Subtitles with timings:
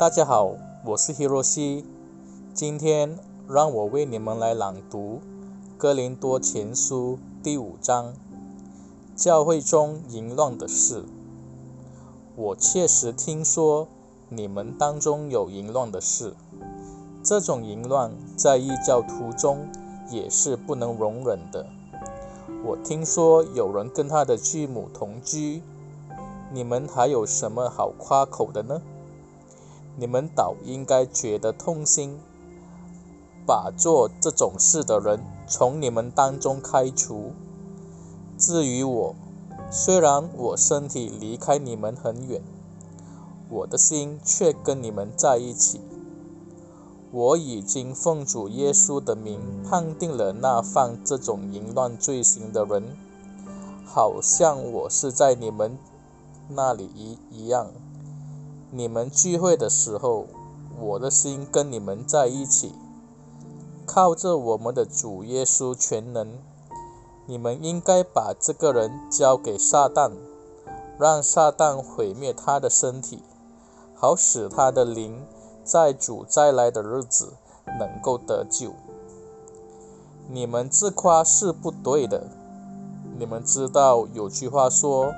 [0.00, 0.54] 大家好，
[0.86, 1.84] 我是 Hiroshi。
[2.54, 5.16] 今天让我为你们来朗读
[5.76, 8.14] 《哥林多前书》第五章：
[9.14, 11.04] 教会中淫乱的事。
[12.34, 13.88] 我确实听说
[14.30, 16.32] 你们当中有淫乱的事，
[17.22, 19.68] 这种淫乱在异教徒中
[20.10, 21.66] 也是不能容忍的。
[22.64, 25.62] 我听说有人跟他的继母同居，
[26.50, 28.80] 你们还有什么好夸口的呢？
[30.00, 32.18] 你们倒应该觉得痛心，
[33.46, 37.32] 把做这种事的人从你们当中开除。
[38.38, 39.14] 至于我，
[39.70, 42.40] 虽然我身体离开你们很远，
[43.50, 45.82] 我的心却跟你们在一起。
[47.12, 52.96] 我已经奉主耶稣的名判定了那犯这种淫乱罪行的人，
[53.84, 55.76] 好像我是在你们
[56.48, 57.66] 那里一一样。
[58.72, 60.26] 你们聚会的时候，
[60.78, 62.72] 我的心跟你们在一起。
[63.84, 66.38] 靠着我们的主耶稣全能，
[67.26, 70.12] 你们应该把这个人交给撒旦，
[70.96, 73.24] 让撒旦毁灭他的身体，
[73.96, 75.20] 好使他的灵
[75.64, 77.32] 在主再来的日子
[77.80, 78.72] 能够得救。
[80.28, 82.28] 你们自夸是不对的。
[83.18, 85.12] 你们知道有句话说：“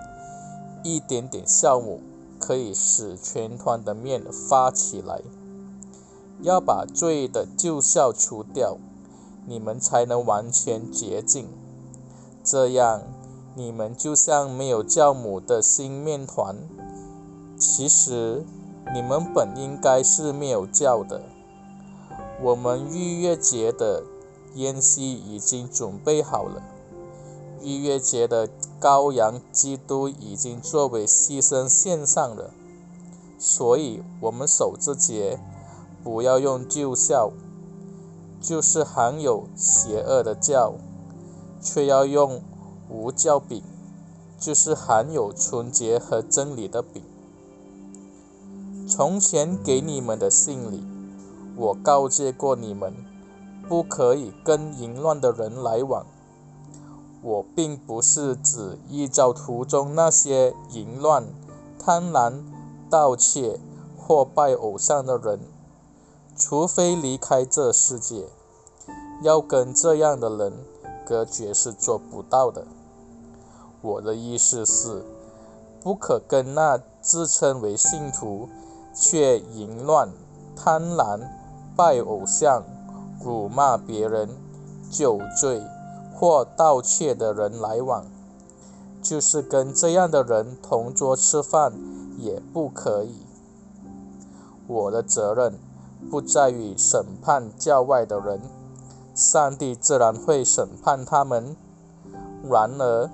[0.83, 2.01] 一点点酵母。”
[2.45, 5.23] 可以使全团的面发起来，
[6.41, 8.79] 要把罪的旧效除掉，
[9.47, 11.47] 你们才能完全洁净。
[12.43, 13.03] 这样，
[13.55, 16.57] 你们就像没有酵母的新面团。
[17.57, 18.45] 其实，
[18.93, 21.23] 你们本应该是没有酵的。
[22.43, 24.03] 我们逾越节的
[24.57, 26.61] 宴席已经准备好了。
[27.63, 28.49] 逾越节的
[28.81, 32.51] 羔羊基督已经作为牺牲献上了，
[33.39, 35.39] 所以我们守这节，
[36.03, 37.31] 不要用旧酵，
[38.41, 40.75] 就是含有邪恶的酵，
[41.61, 42.43] 却要用
[42.89, 43.63] 无酵饼，
[44.39, 47.03] 就是含有纯洁和真理的饼。
[48.89, 50.85] 从前给你们的信里，
[51.57, 52.93] 我告诫过你们，
[53.69, 56.05] 不可以跟淫乱的人来往。
[57.23, 61.25] 我并不是指异教徒中那些淫乱、
[61.79, 62.43] 贪婪、
[62.91, 63.61] 盗窃
[63.97, 65.39] 或拜偶像的人，
[66.37, 68.27] 除非离开这世界，
[69.23, 70.53] 要跟这样的人
[71.07, 72.67] 隔绝是做不到的。
[73.81, 75.05] 我的意思是，
[75.81, 78.49] 不可跟那自称为信徒
[78.93, 80.09] 却淫乱、
[80.57, 81.21] 贪婪、
[81.77, 82.65] 拜偶像、
[83.25, 84.29] 辱骂别人、
[84.91, 85.63] 酒醉。
[86.23, 88.07] 或盗窃的人来往，
[89.03, 91.73] 就是跟这样的人同桌吃饭
[92.17, 93.27] 也不可以。
[94.69, 95.59] 我的责任
[96.09, 98.41] 不在于审判教外的人，
[99.17, 101.57] 上帝自然会审判他们。
[102.49, 103.11] 然而，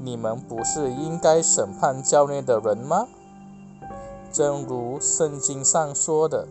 [0.00, 3.06] 你们不是应该审判教内的人吗？
[4.32, 6.48] 正如圣经上说的，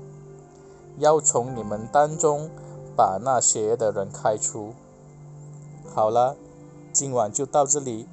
[0.99, 2.49] 要从你们当中
[2.95, 4.71] 把那些的人开除。
[5.97, 6.35] 好了，
[6.93, 8.05] 今晚就到这里。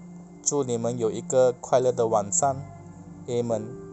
[0.43, 2.57] 祝你们有一个快乐的晚上，
[3.29, 3.84] 爱们。